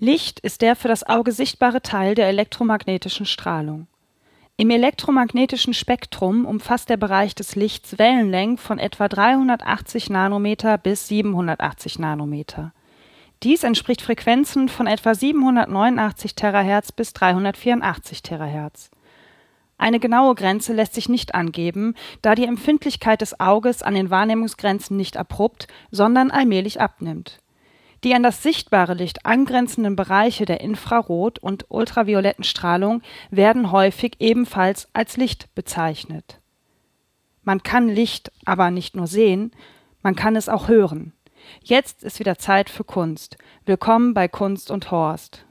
[0.00, 3.88] Licht ist der für das Auge sichtbare Teil der elektromagnetischen Strahlung.
[4.56, 11.98] Im elektromagnetischen Spektrum umfasst der Bereich des Lichts Wellenlängen von etwa 380 Nanometer bis 780
[11.98, 12.72] Nanometer.
[13.42, 18.90] Dies entspricht Frequenzen von etwa 789 Terahertz bis 384 Terahertz.
[19.78, 24.96] Eine genaue Grenze lässt sich nicht angeben, da die Empfindlichkeit des Auges an den Wahrnehmungsgrenzen
[24.96, 27.40] nicht abrupt, sondern allmählich abnimmt.
[28.04, 34.88] Die an das sichtbare Licht angrenzenden Bereiche der Infrarot und ultravioletten Strahlung werden häufig ebenfalls
[34.92, 36.40] als Licht bezeichnet.
[37.42, 39.52] Man kann Licht aber nicht nur sehen,
[40.02, 41.12] man kann es auch hören.
[41.62, 43.36] Jetzt ist wieder Zeit für Kunst.
[43.64, 45.44] Willkommen bei Kunst und Horst.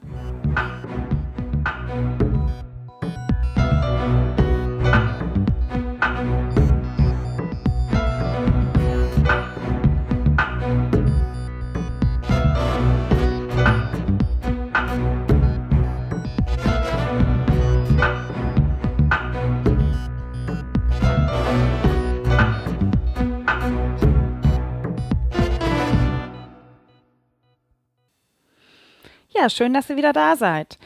[29.40, 30.78] Ja, schön, dass ihr wieder da seid.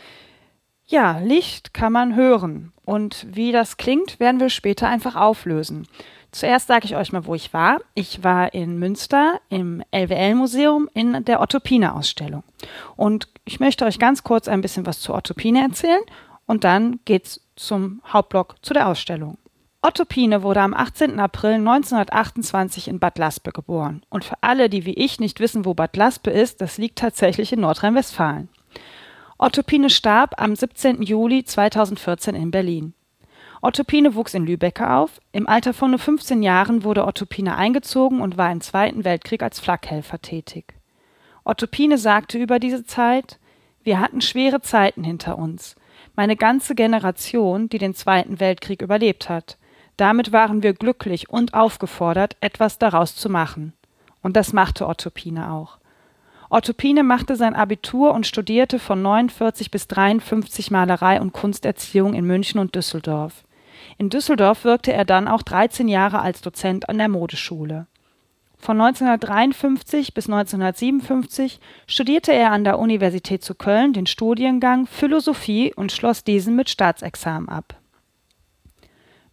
[0.84, 2.72] Ja, Licht kann man hören.
[2.84, 5.88] Und wie das klingt, werden wir später einfach auflösen.
[6.32, 7.80] Zuerst sage ich euch mal, wo ich war.
[7.94, 12.42] Ich war in Münster im LWL-Museum in der Ottopine-Ausstellung.
[12.96, 16.02] Und ich möchte euch ganz kurz ein bisschen was zur Ottopine erzählen
[16.44, 19.38] und dann geht's zum Hauptblock zu der Ausstellung.
[19.84, 21.18] Otto Pine wurde am 18.
[21.18, 24.02] April 1928 in Bad Laspe geboren.
[24.10, 27.52] Und für alle, die wie ich nicht wissen, wo Bad Laspe ist, das liegt tatsächlich
[27.52, 28.48] in Nordrhein-Westfalen.
[29.38, 31.02] Otto Pine starb am 17.
[31.02, 32.94] Juli 2014 in Berlin.
[33.60, 35.20] Otto Pine wuchs in Lübeck auf.
[35.32, 39.42] Im Alter von nur 15 Jahren wurde Otto Pine eingezogen und war im Zweiten Weltkrieg
[39.42, 40.74] als Flakhelfer tätig.
[41.42, 43.40] Otto Pine sagte über diese Zeit,
[43.82, 45.74] wir hatten schwere Zeiten hinter uns.
[46.14, 49.56] Meine ganze Generation, die den Zweiten Weltkrieg überlebt hat.
[50.02, 53.72] Damit waren wir glücklich und aufgefordert, etwas daraus zu machen.
[54.20, 55.10] Und das machte Otto
[55.48, 55.78] auch.
[56.50, 56.72] Otto
[57.04, 62.74] machte sein Abitur und studierte von 49 bis 53 Malerei und Kunsterziehung in München und
[62.74, 63.44] Düsseldorf.
[63.96, 67.86] In Düsseldorf wirkte er dann auch 13 Jahre als Dozent an der Modeschule.
[68.58, 75.92] Von 1953 bis 1957 studierte er an der Universität zu Köln den Studiengang Philosophie und
[75.92, 77.76] schloss diesen mit Staatsexamen ab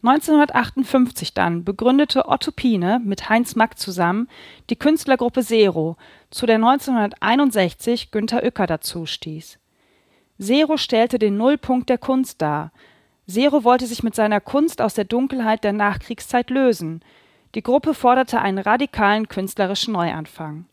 [0.01, 4.29] 1958 dann begründete Otto Pine mit Heinz Mack zusammen
[4.69, 5.97] die Künstlergruppe Sero,
[6.31, 9.59] zu der 1961 Günter Uecker dazustieß.
[10.37, 12.71] Sero stellte den Nullpunkt der Kunst dar.
[13.27, 17.01] Sero wollte sich mit seiner Kunst aus der Dunkelheit der Nachkriegszeit lösen.
[17.55, 20.65] Die Gruppe forderte einen radikalen künstlerischen Neuanfang.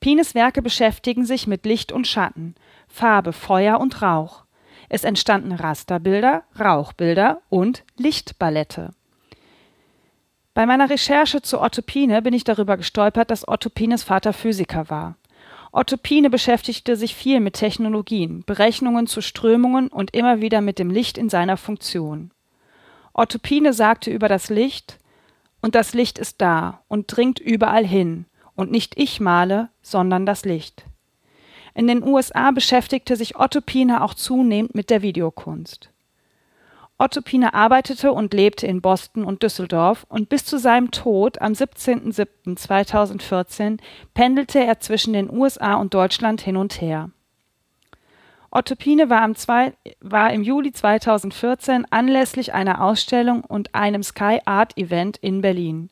[0.00, 2.56] Pines Werke beschäftigen sich mit Licht und Schatten,
[2.88, 4.43] Farbe, Feuer und Rauch.
[4.94, 8.90] Es entstanden Rasterbilder, Rauchbilder und Lichtballette.
[10.54, 14.88] Bei meiner Recherche zu Otto Pine bin ich darüber gestolpert, dass Otto Pines Vater Physiker
[14.90, 15.16] war.
[15.72, 20.90] Otto Pine beschäftigte sich viel mit Technologien, Berechnungen zu Strömungen und immer wieder mit dem
[20.90, 22.30] Licht in seiner Funktion.
[23.12, 25.00] Otto Pine sagte über das Licht,
[25.60, 30.44] und das Licht ist da und dringt überall hin, und nicht ich male, sondern das
[30.44, 30.84] Licht.
[31.74, 35.90] In den USA beschäftigte sich Otto Pine auch zunehmend mit der Videokunst.
[36.96, 41.50] Otto Pine arbeitete und lebte in Boston und Düsseldorf und bis zu seinem Tod am
[41.52, 43.80] 17.07.2014
[44.14, 47.10] pendelte er zwischen den USA und Deutschland hin und her.
[48.52, 49.28] Otto Pine war,
[50.00, 55.90] war, im Juli 2014 anlässlich einer Ausstellung und einem Sky Art Event in Berlin.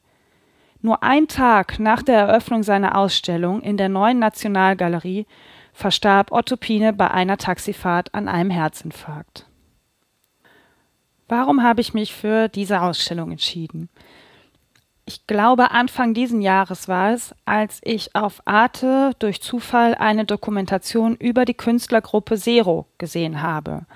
[0.81, 5.26] Nur ein Tag nach der Eröffnung seiner Ausstellung in der neuen Nationalgalerie
[5.72, 9.46] verstarb Otto Pine bei einer Taxifahrt an einem Herzinfarkt.
[11.28, 13.88] Warum habe ich mich für diese Ausstellung entschieden?
[15.04, 21.16] Ich glaube, Anfang diesen Jahres war es, als ich auf Arte durch Zufall eine Dokumentation
[21.16, 23.86] über die Künstlergruppe Zero gesehen habe.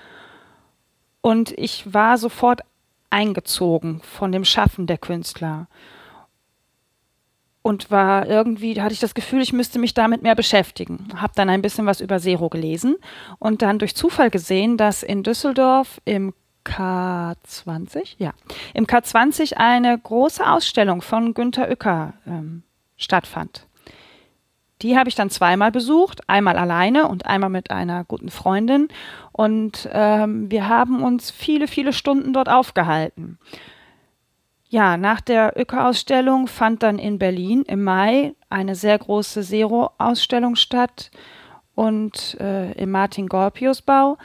[1.20, 2.62] Und ich war sofort
[3.11, 5.69] eingezogen von dem Schaffen der Künstler
[7.67, 11.09] und war irgendwie, hatte ich das Gefühl, ich müsste mich damit mehr beschäftigen.
[11.17, 12.95] Habe dann ein bisschen was über Zero gelesen
[13.41, 16.33] und dann durch Zufall gesehen, dass in Düsseldorf im
[16.65, 18.35] K20, ja,
[18.73, 22.63] im K20 eine große Ausstellung von Günter Uecker ähm,
[22.97, 23.67] stattfand.
[24.83, 28.87] Die habe ich dann zweimal besucht, einmal alleine und einmal mit einer guten Freundin.
[29.33, 33.39] Und ähm, wir haben uns viele, viele Stunden dort aufgehalten.
[34.69, 41.11] Ja, nach der Öko-Ausstellung fand dann in Berlin im Mai eine sehr große Zero-Ausstellung statt.
[41.77, 44.19] und äh, im Martin-Gorpius-Bau.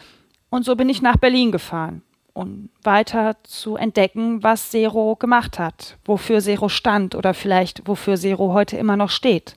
[0.50, 2.02] Und so bin ich nach Berlin gefahren,
[2.34, 8.54] um weiter zu entdecken, was Zero gemacht hat, wofür Zero stand oder vielleicht wofür Zero
[8.54, 9.56] heute immer noch steht.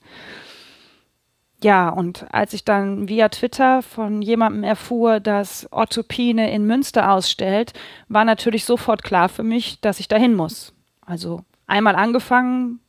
[1.63, 7.11] Ja, und als ich dann via Twitter von jemandem erfuhr, dass Otto Pine in Münster
[7.11, 7.73] ausstellt,
[8.09, 10.74] war natürlich sofort klar für mich, dass ich dahin muss.
[11.07, 12.81] Also einmal angefangen,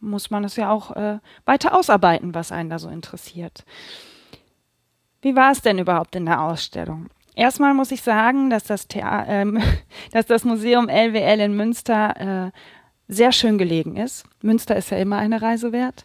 [0.00, 3.64] muss man es ja auch äh, weiter ausarbeiten, was einen da so interessiert.
[5.20, 7.08] Wie war es denn überhaupt in der Ausstellung?
[7.34, 9.62] Erstmal muss ich sagen, dass das, Thea ähm,
[10.12, 12.50] dass das Museum LWL in Münster äh,
[13.08, 14.24] sehr schön gelegen ist.
[14.40, 16.04] Münster ist ja immer eine Reise wert.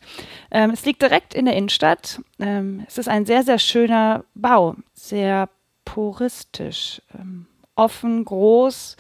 [0.52, 2.22] Ähm, es liegt direkt in der Innenstadt.
[2.40, 5.50] Ähm, es ist ein sehr, sehr schöner Bau, sehr
[5.86, 8.98] puristisch, ähm, offen, groß,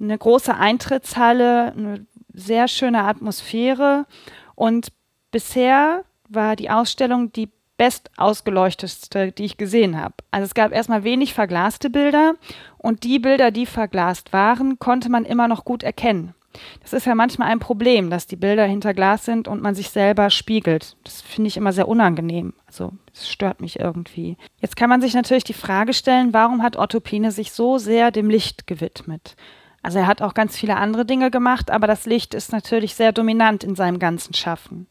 [0.00, 4.06] eine große Eintrittshalle, eine sehr schöne Atmosphäre.
[4.54, 4.92] Und
[5.30, 10.14] bisher war die Ausstellung die best ausgeleuchtetste, die ich gesehen habe.
[10.30, 12.34] Also es gab erstmal wenig verglaste Bilder
[12.76, 16.34] und die Bilder, die verglast waren, konnte man immer noch gut erkennen.
[16.82, 19.90] Das ist ja manchmal ein Problem, dass die Bilder hinter Glas sind und man sich
[19.90, 20.96] selber spiegelt.
[21.04, 22.54] Das finde ich immer sehr unangenehm.
[22.66, 24.36] Also es stört mich irgendwie.
[24.60, 28.10] Jetzt kann man sich natürlich die Frage stellen, warum hat Otto Pine sich so sehr
[28.10, 29.36] dem Licht gewidmet?
[29.82, 33.12] Also er hat auch ganz viele andere Dinge gemacht, aber das Licht ist natürlich sehr
[33.12, 34.86] dominant in seinem ganzen Schaffen.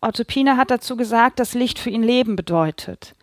[0.00, 3.14] Otto Pine hat dazu gesagt, dass Licht für ihn Leben bedeutet.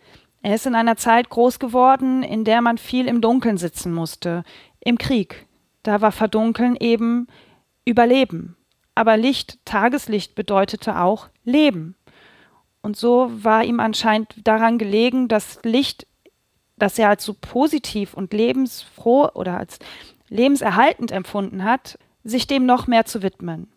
[0.42, 4.44] Er ist in einer Zeit groß geworden, in der man viel im Dunkeln sitzen musste,
[4.80, 5.46] im Krieg,
[5.84, 7.28] da war Verdunkeln eben
[7.84, 8.56] Überleben.
[8.94, 11.94] Aber Licht, Tageslicht bedeutete auch Leben.
[12.82, 16.06] Und so war ihm anscheinend daran gelegen, das Licht,
[16.76, 19.78] das er als so positiv und lebensfroh oder als
[20.28, 23.68] lebenserhaltend empfunden hat, sich dem noch mehr zu widmen.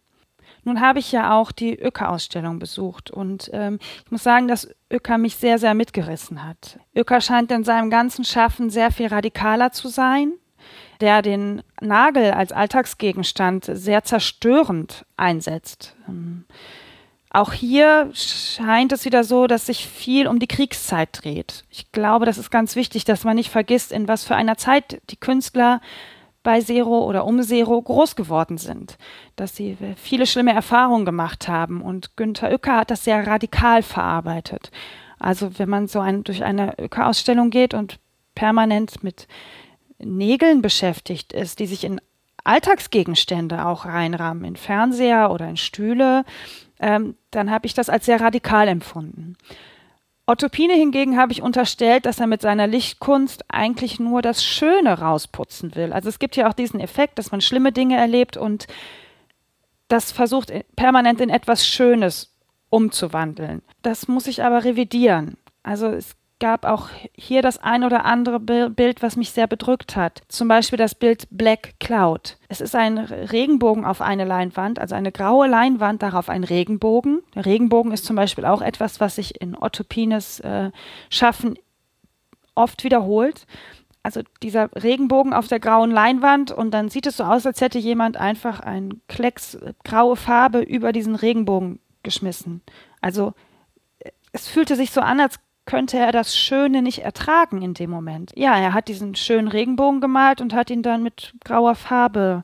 [0.63, 5.17] Nun habe ich ja auch die Öcker-Ausstellung besucht und ähm, ich muss sagen, dass Öcker
[5.17, 6.79] mich sehr, sehr mitgerissen hat.
[6.93, 10.33] Öcker scheint in seinem ganzen Schaffen sehr viel radikaler zu sein,
[10.99, 15.95] der den Nagel als Alltagsgegenstand sehr zerstörend einsetzt.
[16.07, 16.43] Ähm,
[17.29, 21.65] auch hier scheint es wieder so, dass sich viel um die Kriegszeit dreht.
[21.69, 25.01] Ich glaube, das ist ganz wichtig, dass man nicht vergisst, in was für einer Zeit
[25.09, 25.81] die Künstler
[26.47, 28.97] bei Zero oder um Zero groß geworden sind,
[29.35, 31.81] dass sie viele schlimme Erfahrungen gemacht haben.
[31.81, 34.71] Und Günter Uecker hat das sehr radikal verarbeitet.
[35.19, 37.99] Also wenn man so ein, durch eine Uecker-Ausstellung geht und
[38.33, 39.27] permanent mit
[39.99, 41.99] Nägeln beschäftigt ist, die sich in
[42.45, 46.23] Alltagsgegenstände auch reinrahmen, in Fernseher oder in Stühle,
[46.79, 49.35] ähm, dann habe ich das als sehr radikal empfunden.
[50.29, 54.99] Otto Pine hingegen habe ich unterstellt, dass er mit seiner Lichtkunst eigentlich nur das Schöne
[54.99, 55.93] rausputzen will.
[55.93, 58.67] Also es gibt ja auch diesen Effekt, dass man schlimme Dinge erlebt und
[59.87, 62.35] das versucht permanent in etwas Schönes
[62.69, 63.61] umzuwandeln.
[63.81, 65.37] Das muss ich aber revidieren.
[65.63, 70.21] Also es gab auch hier das ein oder andere Bild, was mich sehr bedrückt hat.
[70.27, 72.37] Zum Beispiel das Bild Black Cloud.
[72.47, 77.21] Es ist ein Regenbogen auf eine Leinwand, also eine graue Leinwand, darauf ein Regenbogen.
[77.35, 80.71] Der Regenbogen ist zum Beispiel auch etwas, was sich in Otto Pines äh,
[81.09, 81.55] Schaffen
[82.53, 83.47] oft wiederholt.
[84.03, 87.79] Also dieser Regenbogen auf der grauen Leinwand und dann sieht es so aus, als hätte
[87.79, 92.61] jemand einfach ein Klecks graue Farbe über diesen Regenbogen geschmissen.
[93.01, 93.33] Also
[93.99, 97.91] äh, es fühlte sich so an, als könnte er das Schöne nicht ertragen in dem
[97.91, 98.31] Moment.
[98.35, 102.43] Ja, er hat diesen schönen Regenbogen gemalt und hat ihn dann mit grauer Farbe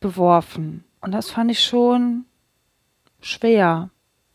[0.00, 0.82] beworfen.
[1.00, 2.24] Und das fand ich schon
[3.20, 3.90] schwer.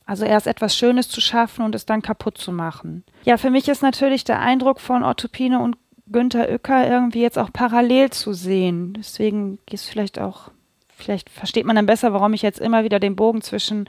[0.05, 3.03] Also erst etwas Schönes zu schaffen und es dann kaputt zu machen.
[3.25, 5.77] Ja, für mich ist natürlich der Eindruck von Otto Pine und
[6.11, 8.93] Günter Uecker irgendwie jetzt auch parallel zu sehen.
[8.93, 10.49] Deswegen ist vielleicht auch,
[10.95, 13.87] vielleicht versteht man dann besser, warum ich jetzt immer wieder den Bogen zwischen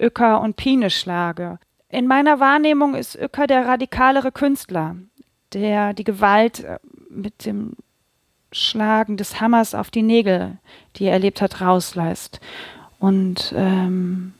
[0.00, 1.58] Uecker und Pine schlage.
[1.94, 4.96] In meiner Wahrnehmung ist Uecker der radikalere Künstler,
[5.52, 7.74] der die Gewalt äh, mit dem
[8.50, 10.58] Schlagen des Hammers auf die Nägel,
[10.96, 12.40] die er erlebt hat, rauslässt.
[12.98, 14.34] Und ähm,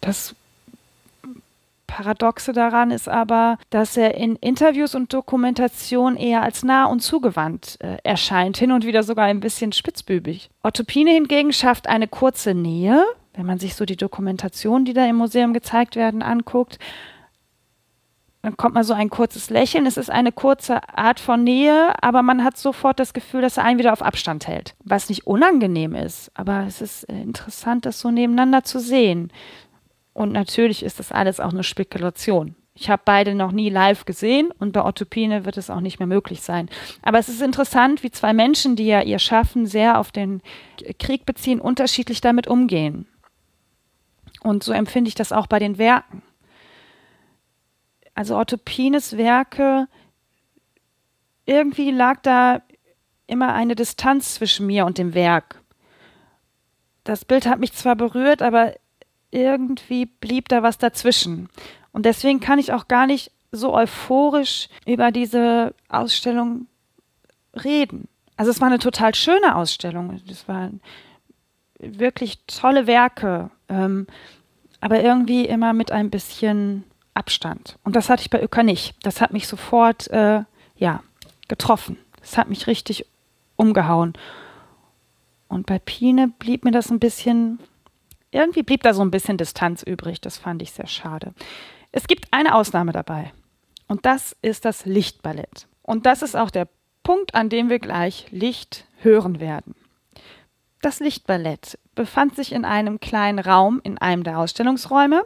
[0.00, 0.34] das
[1.86, 7.76] Paradoxe daran ist aber, dass er in Interviews und Dokumentation eher als nah und zugewandt
[7.80, 10.48] äh, erscheint, hin und wieder sogar ein bisschen spitzbübig.
[10.62, 13.04] Otto Pine hingegen schafft eine kurze Nähe,
[13.36, 16.78] wenn man sich so die Dokumentationen, die da im Museum gezeigt werden, anguckt,
[18.42, 19.86] dann kommt mal so ein kurzes Lächeln.
[19.86, 23.64] Es ist eine kurze Art von Nähe, aber man hat sofort das Gefühl, dass er
[23.64, 24.74] einen wieder auf Abstand hält.
[24.84, 29.32] Was nicht unangenehm ist, aber es ist äh, interessant, das so nebeneinander zu sehen.
[30.12, 32.54] Und natürlich ist das alles auch nur Spekulation.
[32.78, 36.06] Ich habe beide noch nie live gesehen und bei Otto wird es auch nicht mehr
[36.06, 36.68] möglich sein.
[37.02, 40.42] Aber es ist interessant, wie zwei Menschen, die ja ihr Schaffen sehr auf den
[40.98, 43.06] Krieg beziehen, unterschiedlich damit umgehen.
[44.46, 46.22] Und so empfinde ich das auch bei den Werken.
[48.14, 49.88] Also Otto Pines Werke,
[51.46, 52.62] irgendwie lag da
[53.26, 55.60] immer eine Distanz zwischen mir und dem Werk.
[57.02, 58.74] Das Bild hat mich zwar berührt, aber
[59.32, 61.48] irgendwie blieb da was dazwischen.
[61.90, 66.68] Und deswegen kann ich auch gar nicht so euphorisch über diese Ausstellung
[67.64, 68.06] reden.
[68.36, 70.20] Also es war eine total schöne Ausstellung.
[70.30, 70.80] Es waren
[71.78, 74.06] wirklich tolle Werke, ähm,
[74.86, 77.76] aber irgendwie immer mit ein bisschen Abstand.
[77.82, 78.94] Und das hatte ich bei Öka nicht.
[79.02, 80.44] Das hat mich sofort, äh,
[80.76, 81.02] ja,
[81.48, 81.98] getroffen.
[82.20, 83.04] Das hat mich richtig
[83.56, 84.12] umgehauen.
[85.48, 87.58] Und bei Pine blieb mir das ein bisschen,
[88.30, 90.20] irgendwie blieb da so ein bisschen Distanz übrig.
[90.20, 91.34] Das fand ich sehr schade.
[91.90, 93.32] Es gibt eine Ausnahme dabei.
[93.88, 95.66] Und das ist das Lichtballett.
[95.82, 96.68] Und das ist auch der
[97.02, 99.74] Punkt, an dem wir gleich Licht hören werden.
[100.80, 105.24] Das Lichtballett befand sich in einem kleinen Raum in einem der Ausstellungsräume.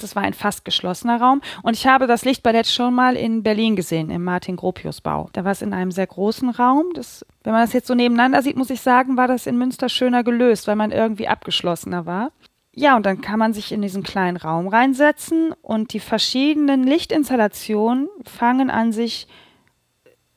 [0.00, 1.40] Das war ein fast geschlossener Raum.
[1.62, 5.30] Und ich habe das Lichtballett schon mal in Berlin gesehen, im Martin-Gropius-Bau.
[5.32, 6.86] Da war es in einem sehr großen Raum.
[6.94, 9.88] Das, wenn man das jetzt so nebeneinander sieht, muss ich sagen, war das in Münster
[9.88, 12.32] schöner gelöst, weil man irgendwie abgeschlossener war.
[12.72, 18.08] Ja, und dann kann man sich in diesen kleinen Raum reinsetzen und die verschiedenen Lichtinstallationen
[18.24, 19.28] fangen an, sich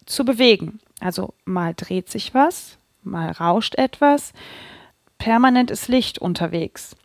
[0.05, 0.79] zu bewegen.
[1.01, 4.31] Also mal dreht sich was, mal rauscht etwas.
[5.19, 6.95] Permanent ist Licht unterwegs.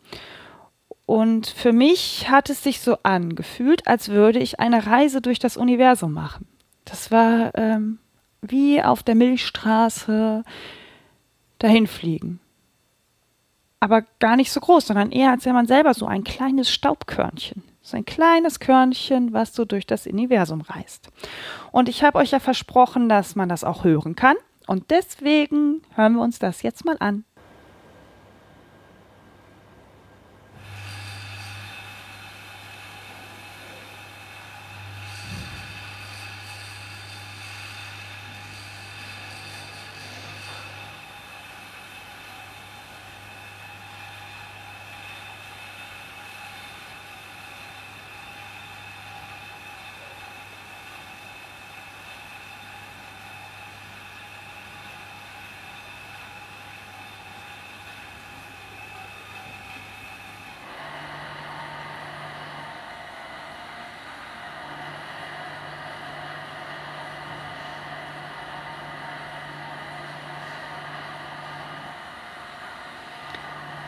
[1.05, 5.55] Und für mich hat es sich so angefühlt, als würde ich eine Reise durch das
[5.55, 6.47] Universum machen.
[6.83, 7.99] Das war ähm,
[8.41, 10.43] wie auf der Milchstraße
[11.59, 12.39] dahin fliegen.
[13.79, 17.61] Aber gar nicht so groß, sondern eher, als wäre man selber so ein kleines Staubkörnchen.
[17.83, 21.09] So ein kleines Körnchen, was so durch das Universum reist.
[21.71, 24.37] Und ich habe euch ja versprochen, dass man das auch hören kann.
[24.65, 27.25] Und deswegen hören wir uns das jetzt mal an.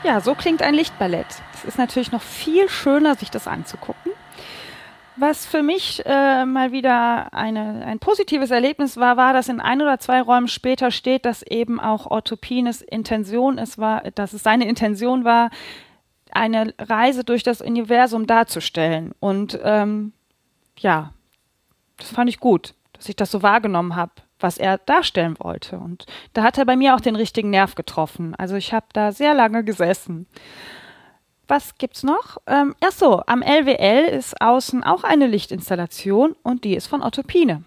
[0.07, 1.25] Ja, so klingt ein Lichtballett.
[1.53, 4.13] Es ist natürlich noch viel schöner, sich das anzugucken.
[5.17, 9.81] Was für mich äh, mal wieder eine, ein positives Erlebnis war, war, dass in ein
[9.81, 12.37] oder zwei Räumen später steht, dass eben auch Otto
[12.87, 15.49] Intention es war, dass es seine Intention war,
[16.31, 19.11] eine Reise durch das Universum darzustellen.
[19.19, 20.13] Und ähm,
[20.79, 21.11] ja,
[21.97, 25.77] das fand ich gut, dass ich das so wahrgenommen habe was er darstellen wollte.
[25.77, 28.35] Und da hat er bei mir auch den richtigen Nerv getroffen.
[28.35, 30.27] Also ich habe da sehr lange gesessen.
[31.47, 32.37] Was gibt's noch?
[32.45, 37.23] Ähm, ach so, am LWL ist außen auch eine Lichtinstallation und die ist von Otto
[37.23, 37.63] Pine.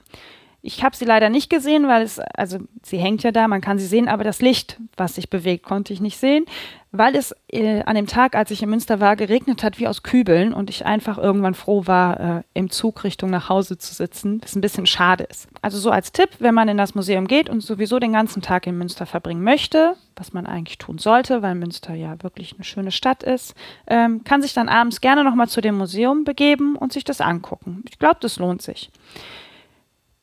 [0.62, 3.78] Ich habe sie leider nicht gesehen, weil es, also sie hängt ja da, man kann
[3.78, 6.44] sie sehen, aber das Licht, was sich bewegt, konnte ich nicht sehen,
[6.92, 10.02] weil es äh, an dem Tag, als ich in Münster war, geregnet hat wie aus
[10.02, 14.40] Kübeln und ich einfach irgendwann froh war, äh, im Zug Richtung nach Hause zu sitzen,
[14.42, 15.48] was ein bisschen schade ist.
[15.62, 18.66] Also so als Tipp, wenn man in das Museum geht und sowieso den ganzen Tag
[18.66, 22.90] in Münster verbringen möchte, was man eigentlich tun sollte, weil Münster ja wirklich eine schöne
[22.90, 23.54] Stadt ist,
[23.86, 27.84] ähm, kann sich dann abends gerne nochmal zu dem Museum begeben und sich das angucken.
[27.88, 28.90] Ich glaube, das lohnt sich.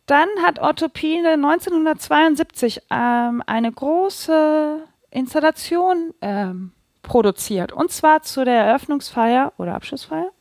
[0.08, 6.72] Dann hat Otto Pine 1972 ähm, eine große Installation ähm,
[7.04, 7.72] produziert.
[7.72, 10.32] Und zwar zu der Eröffnungsfeier oder Abschlussfeier.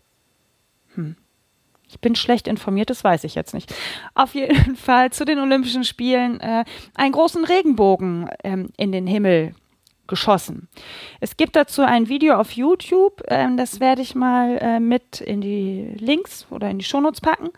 [0.94, 1.16] Hm.
[1.88, 3.75] Ich bin schlecht informiert, das weiß ich jetzt nicht.
[4.14, 9.54] Auf jeden Fall zu den Olympischen Spielen äh, einen großen Regenbogen ähm, in den Himmel
[10.06, 10.68] geschossen.
[11.20, 15.40] Es gibt dazu ein Video auf YouTube, ähm, das werde ich mal äh, mit in
[15.40, 17.50] die Links oder in die Shownotes packen.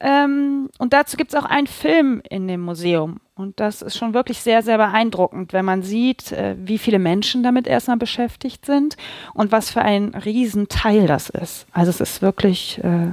[0.00, 3.20] Ähm, und dazu gibt es auch einen Film in dem Museum.
[3.36, 7.42] Und das ist schon wirklich sehr, sehr beeindruckend, wenn man sieht, äh, wie viele Menschen
[7.42, 8.96] damit erstmal beschäftigt sind
[9.34, 11.66] und was für ein Riesenteil das ist.
[11.72, 13.12] Also es ist wirklich äh,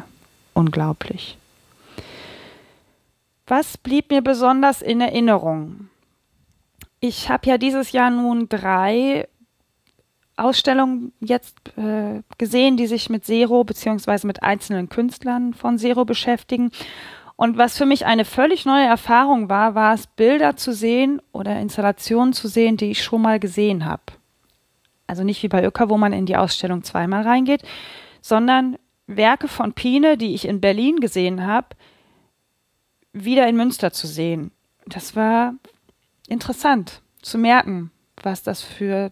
[0.53, 1.37] unglaublich.
[3.47, 5.89] Was blieb mir besonders in Erinnerung?
[6.99, 9.27] Ich habe ja dieses Jahr nun drei
[10.41, 16.71] Ausstellungen jetzt äh, gesehen, die sich mit Zero beziehungsweise mit einzelnen Künstlern von Zero beschäftigen.
[17.35, 21.59] Und was für mich eine völlig neue Erfahrung war, war es, Bilder zu sehen oder
[21.59, 24.03] Installationen zu sehen, die ich schon mal gesehen habe.
[25.07, 27.63] Also nicht wie bei Öcker, wo man in die Ausstellung zweimal reingeht,
[28.21, 31.67] sondern Werke von Pine, die ich in Berlin gesehen habe,
[33.13, 34.51] wieder in Münster zu sehen.
[34.85, 35.55] Das war
[36.27, 37.91] interessant zu merken,
[38.23, 39.11] was das für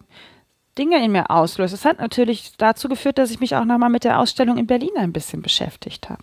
[0.78, 1.74] Dinge in mir auslöst.
[1.74, 4.96] Es hat natürlich dazu geführt, dass ich mich auch nochmal mit der Ausstellung in Berlin
[4.96, 6.22] ein bisschen beschäftigt habe.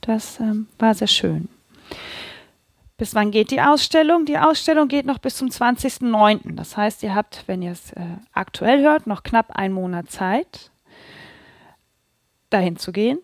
[0.00, 1.48] Das ähm, war sehr schön.
[2.96, 4.26] Bis wann geht die Ausstellung?
[4.26, 6.54] Die Ausstellung geht noch bis zum 20.09.
[6.54, 8.02] Das heißt, ihr habt, wenn ihr es äh,
[8.32, 10.70] aktuell hört, noch knapp einen Monat Zeit,
[12.50, 13.18] dahin zu gehen.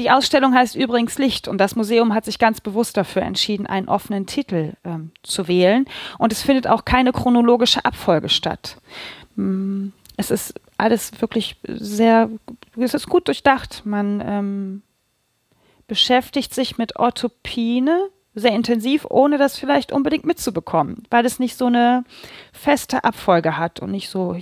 [0.00, 3.88] Die Ausstellung heißt übrigens Licht und das Museum hat sich ganz bewusst dafür entschieden, einen
[3.88, 5.84] offenen Titel ähm, zu wählen.
[6.18, 8.78] Und es findet auch keine chronologische Abfolge statt.
[10.16, 12.30] Es ist alles wirklich sehr,
[12.76, 13.82] es ist gut durchdacht.
[13.84, 14.82] Man ähm,
[15.86, 21.66] beschäftigt sich mit Orthopine sehr intensiv, ohne das vielleicht unbedingt mitzubekommen, weil es nicht so
[21.66, 22.04] eine
[22.52, 24.36] feste Abfolge hat und nicht so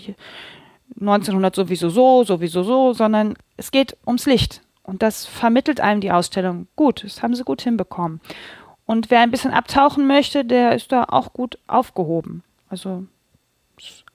[1.01, 4.63] 1900 sowieso so, sowieso so, sondern es geht ums Licht.
[4.83, 7.05] Und das vermittelt einem die Ausstellung gut.
[7.05, 8.21] Das haben sie gut hinbekommen.
[8.87, 12.43] Und wer ein bisschen abtauchen möchte, der ist da auch gut aufgehoben.
[12.71, 13.05] Also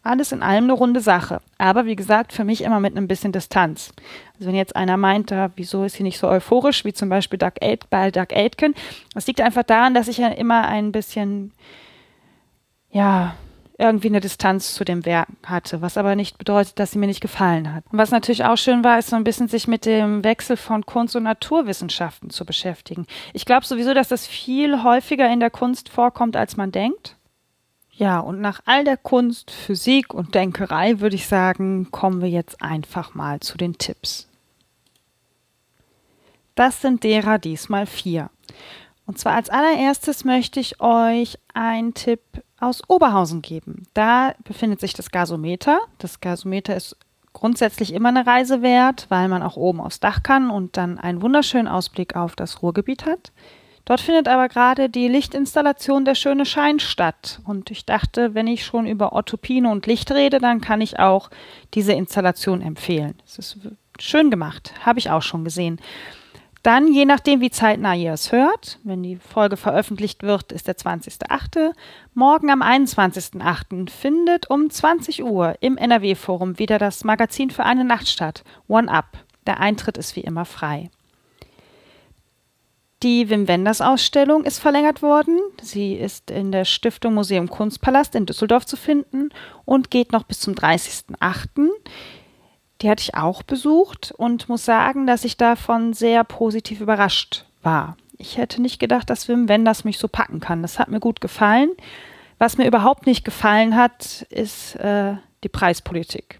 [0.03, 1.41] alles in allem eine runde Sache.
[1.57, 3.93] Aber wie gesagt, für mich immer mit einem bisschen Distanz.
[4.35, 7.39] Also wenn jetzt einer meint, da, wieso ist sie nicht so euphorisch, wie zum Beispiel
[7.39, 8.75] Doug Aid, bei Doug Aitken,
[9.13, 11.53] das liegt einfach daran, dass ich ja immer ein bisschen,
[12.91, 13.33] ja,
[13.79, 17.21] irgendwie eine Distanz zu dem Werk hatte, was aber nicht bedeutet, dass sie mir nicht
[17.21, 17.83] gefallen hat.
[17.91, 20.85] Und was natürlich auch schön war, ist so ein bisschen sich mit dem Wechsel von
[20.85, 23.07] Kunst und Naturwissenschaften zu beschäftigen.
[23.33, 27.15] Ich glaube sowieso, dass das viel häufiger in der Kunst vorkommt, als man denkt.
[27.95, 32.61] Ja, und nach all der Kunst, Physik und Denkerei würde ich sagen, kommen wir jetzt
[32.61, 34.27] einfach mal zu den Tipps.
[36.55, 38.29] Das sind derer diesmal vier.
[39.05, 42.21] Und zwar als allererstes möchte ich euch einen Tipp
[42.59, 43.83] aus Oberhausen geben.
[43.93, 45.79] Da befindet sich das Gasometer.
[45.97, 46.95] Das Gasometer ist
[47.33, 51.21] grundsätzlich immer eine Reise wert, weil man auch oben aufs Dach kann und dann einen
[51.21, 53.31] wunderschönen Ausblick auf das Ruhrgebiet hat.
[53.85, 57.39] Dort findet aber gerade die Lichtinstallation Der schöne Schein statt.
[57.45, 61.29] Und ich dachte, wenn ich schon über Orthopine und Licht rede, dann kann ich auch
[61.73, 63.15] diese Installation empfehlen.
[63.25, 63.57] Es ist
[63.99, 65.79] schön gemacht, habe ich auch schon gesehen.
[66.63, 70.77] Dann, je nachdem, wie zeitnah ihr es hört, wenn die Folge veröffentlicht wird, ist der
[70.77, 71.73] 20.8.
[72.13, 73.89] Morgen am 21.8.
[73.89, 79.07] findet um 20 Uhr im NRW-Forum wieder das Magazin für eine Nacht statt, One Up.
[79.45, 80.89] Der Eintritt ist wie immer frei.
[83.03, 85.37] Die Wim Wenders Ausstellung ist verlängert worden.
[85.61, 89.29] Sie ist in der Stiftung Museum Kunstpalast in Düsseldorf zu finden
[89.65, 91.67] und geht noch bis zum 30.08.
[92.81, 97.97] Die hatte ich auch besucht und muss sagen, dass ich davon sehr positiv überrascht war.
[98.17, 100.61] Ich hätte nicht gedacht, dass Wim Wenders mich so packen kann.
[100.61, 101.71] Das hat mir gut gefallen.
[102.37, 106.39] Was mir überhaupt nicht gefallen hat, ist äh, die Preispolitik.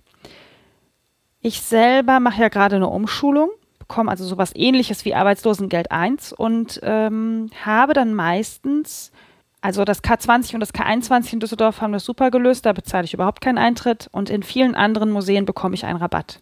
[1.42, 3.50] Ich selber mache ja gerade eine Umschulung
[3.88, 9.12] bekomme also sowas ähnliches wie Arbeitslosengeld 1 und ähm, habe dann meistens,
[9.60, 13.14] also das K20 und das K21 in Düsseldorf haben das super gelöst, da bezahle ich
[13.14, 16.42] überhaupt keinen Eintritt und in vielen anderen Museen bekomme ich einen Rabatt.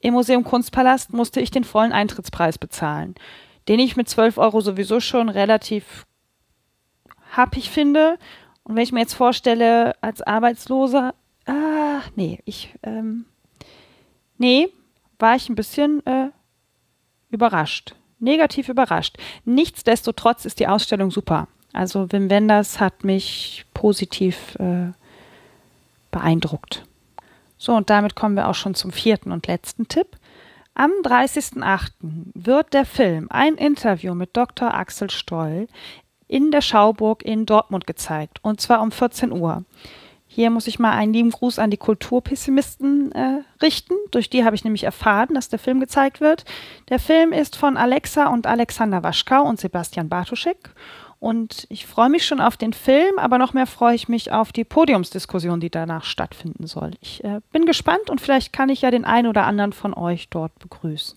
[0.00, 3.14] Im Museum Kunstpalast musste ich den vollen Eintrittspreis bezahlen,
[3.68, 6.04] den ich mit 12 Euro sowieso schon relativ
[7.36, 8.18] happig finde.
[8.64, 11.14] Und wenn ich mir jetzt vorstelle, als Arbeitsloser,
[11.46, 13.24] ah, nee, ich, ähm,
[14.36, 14.68] nee,
[15.18, 16.30] war ich ein bisschen äh,
[17.30, 17.94] überrascht.
[18.18, 19.18] Negativ überrascht.
[19.44, 21.48] Nichtsdestotrotz ist die Ausstellung super.
[21.72, 24.92] Also Wim Wenders hat mich positiv äh,
[26.10, 26.84] beeindruckt.
[27.58, 30.16] So, und damit kommen wir auch schon zum vierten und letzten Tipp.
[30.74, 31.92] Am 30.08.
[32.34, 34.74] wird der Film Ein Interview mit Dr.
[34.74, 35.68] Axel Stoll
[36.26, 38.38] in der Schauburg in Dortmund gezeigt.
[38.42, 39.64] Und zwar um 14 Uhr.
[40.34, 43.94] Hier muss ich mal einen lieben Gruß an die Kulturpessimisten äh, richten.
[44.10, 46.44] Durch die habe ich nämlich erfahren, dass der Film gezeigt wird.
[46.88, 50.74] Der Film ist von Alexa und Alexander Waschkau und Sebastian Bartuschek.
[51.20, 54.50] Und ich freue mich schon auf den Film, aber noch mehr freue ich mich auf
[54.50, 56.90] die Podiumsdiskussion, die danach stattfinden soll.
[57.00, 60.30] Ich äh, bin gespannt und vielleicht kann ich ja den einen oder anderen von euch
[60.30, 61.16] dort begrüßen.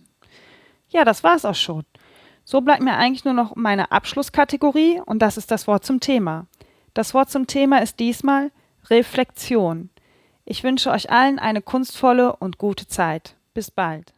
[0.89, 1.85] Ja, das war es auch schon.
[2.45, 6.45] So bleibt mir eigentlich nur noch meine Abschlusskategorie und das ist das Wort zum Thema.
[6.93, 8.51] Das Wort zum Thema ist diesmal
[8.89, 9.89] Reflexion.
[10.45, 13.35] Ich wünsche euch allen eine kunstvolle und gute Zeit.
[13.53, 14.13] Bis bald.